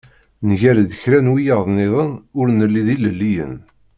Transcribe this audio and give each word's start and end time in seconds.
Nger-d 0.47 0.91
kra 1.01 1.19
n 1.25 1.31
wiyaḍ-nniḍen 1.33 2.11
ur 2.39 2.45
nelli 2.49 2.81
d 2.87 2.89
ilelliyen. 2.95 3.55